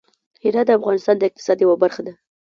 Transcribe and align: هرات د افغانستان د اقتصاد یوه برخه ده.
هرات 0.43 0.65
د 0.67 0.69
افغانستان 0.79 1.15
د 1.17 1.23
اقتصاد 1.29 1.57
یوه 1.65 1.75
برخه 1.83 2.01
ده. 2.07 2.13